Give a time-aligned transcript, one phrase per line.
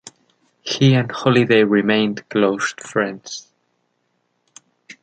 [0.63, 3.51] He and Holiday remained close friends.